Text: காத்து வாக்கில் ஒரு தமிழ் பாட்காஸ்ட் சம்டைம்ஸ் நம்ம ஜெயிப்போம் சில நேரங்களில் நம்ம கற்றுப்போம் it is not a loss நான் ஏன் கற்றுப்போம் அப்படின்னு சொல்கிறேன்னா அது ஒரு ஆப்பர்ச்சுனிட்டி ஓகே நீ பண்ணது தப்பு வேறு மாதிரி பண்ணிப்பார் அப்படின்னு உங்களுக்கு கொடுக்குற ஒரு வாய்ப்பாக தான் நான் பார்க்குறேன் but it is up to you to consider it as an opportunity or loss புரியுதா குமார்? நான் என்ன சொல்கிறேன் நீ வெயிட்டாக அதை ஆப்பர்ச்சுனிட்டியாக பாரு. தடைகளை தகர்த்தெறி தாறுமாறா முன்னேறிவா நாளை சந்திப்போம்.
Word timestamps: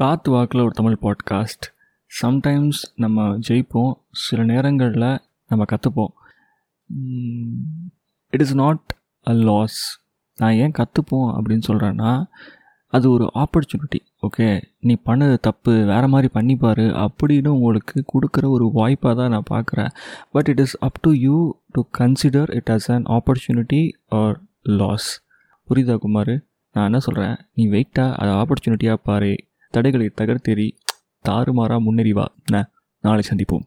காத்து 0.00 0.30
வாக்கில் 0.30 0.60
ஒரு 0.60 0.70
தமிழ் 0.70 0.96
பாட்காஸ்ட் 1.00 1.64
சம்டைம்ஸ் 2.22 2.80
நம்ம 2.94 3.38
ஜெயிப்போம் 3.48 3.92
சில 4.10 4.44
நேரங்களில் 4.44 5.18
நம்ம 5.48 5.64
கற்றுப்போம் 5.64 6.12
it 8.28 8.40
is 8.40 8.54
not 8.54 8.94
a 9.26 9.32
loss 9.32 9.80
நான் 10.36 10.52
ஏன் 10.52 10.72
கற்றுப்போம் 10.78 11.28
அப்படின்னு 11.36 11.62
சொல்கிறேன்னா 11.68 12.24
அது 12.86 13.10
ஒரு 13.10 13.30
ஆப்பர்ச்சுனிட்டி 13.34 14.00
ஓகே 14.22 14.62
நீ 14.80 14.96
பண்ணது 15.06 15.36
தப்பு 15.40 15.84
வேறு 15.84 16.08
மாதிரி 16.08 16.28
பண்ணிப்பார் 16.34 16.84
அப்படின்னு 17.04 17.48
உங்களுக்கு 17.48 18.04
கொடுக்குற 18.14 18.48
ஒரு 18.48 18.70
வாய்ப்பாக 18.74 19.14
தான் 19.14 19.30
நான் 19.30 19.50
பார்க்குறேன் 19.50 19.90
but 20.30 20.48
it 20.48 20.58
is 20.58 20.76
up 20.78 21.00
to 21.00 21.10
you 21.10 21.36
to 21.72 21.82
consider 21.98 22.54
it 22.54 22.70
as 22.70 22.90
an 22.90 23.04
opportunity 23.08 23.82
or 24.08 24.40
loss 24.62 25.24
புரியுதா 25.68 25.96
குமார்? 25.96 26.34
நான் 26.72 26.84
என்ன 26.84 26.98
சொல்கிறேன் 26.98 27.36
நீ 27.52 27.68
வெயிட்டாக 27.68 28.14
அதை 28.14 28.32
ஆப்பர்ச்சுனிட்டியாக 28.32 28.94
பாரு. 28.94 29.32
தடைகளை 29.74 30.06
தகர்த்தெறி 30.20 30.68
தாறுமாறா 31.24 31.76
முன்னேறிவா 31.86 32.26
நாளை 33.04 33.22
சந்திப்போம். 33.28 33.66